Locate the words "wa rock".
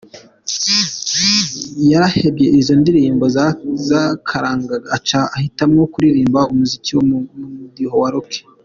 8.03-8.31